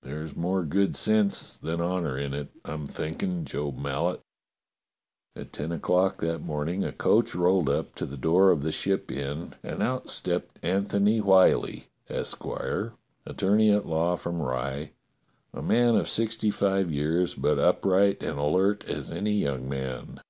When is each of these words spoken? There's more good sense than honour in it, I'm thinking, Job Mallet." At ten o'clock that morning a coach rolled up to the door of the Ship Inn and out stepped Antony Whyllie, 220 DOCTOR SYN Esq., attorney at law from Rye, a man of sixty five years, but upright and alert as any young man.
There's 0.00 0.34
more 0.34 0.64
good 0.64 0.96
sense 0.96 1.58
than 1.58 1.78
honour 1.82 2.16
in 2.16 2.32
it, 2.32 2.48
I'm 2.64 2.86
thinking, 2.86 3.44
Job 3.44 3.76
Mallet." 3.76 4.22
At 5.36 5.52
ten 5.52 5.72
o'clock 5.72 6.22
that 6.22 6.40
morning 6.40 6.84
a 6.84 6.90
coach 6.90 7.34
rolled 7.34 7.68
up 7.68 7.94
to 7.96 8.06
the 8.06 8.16
door 8.16 8.50
of 8.50 8.62
the 8.62 8.72
Ship 8.72 9.10
Inn 9.12 9.54
and 9.62 9.82
out 9.82 10.08
stepped 10.08 10.58
Antony 10.62 11.18
Whyllie, 11.20 11.88
220 12.08 12.16
DOCTOR 12.18 12.28
SYN 12.30 12.86
Esq., 12.86 12.96
attorney 13.30 13.70
at 13.72 13.86
law 13.86 14.16
from 14.16 14.40
Rye, 14.40 14.92
a 15.52 15.60
man 15.60 15.96
of 15.96 16.08
sixty 16.08 16.50
five 16.50 16.90
years, 16.90 17.34
but 17.34 17.58
upright 17.58 18.22
and 18.22 18.38
alert 18.38 18.84
as 18.88 19.12
any 19.12 19.32
young 19.34 19.68
man. 19.68 20.22